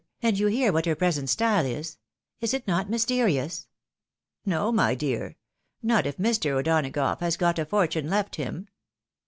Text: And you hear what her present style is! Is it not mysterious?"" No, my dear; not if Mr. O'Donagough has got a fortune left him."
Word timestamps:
And 0.23 0.39
you 0.39 0.47
hear 0.47 0.73
what 0.73 0.87
her 0.87 0.95
present 0.95 1.29
style 1.29 1.63
is! 1.63 1.99
Is 2.39 2.55
it 2.55 2.65
not 2.67 2.89
mysterious?"" 2.89 3.67
No, 4.47 4.71
my 4.71 4.95
dear; 4.95 5.35
not 5.83 6.07
if 6.07 6.17
Mr. 6.17 6.57
O'Donagough 6.59 7.19
has 7.19 7.37
got 7.37 7.59
a 7.59 7.67
fortune 7.67 8.09
left 8.09 8.37
him." 8.37 8.67